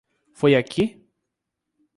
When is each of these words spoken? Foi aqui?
Foi 0.33 0.55
aqui? 0.55 0.99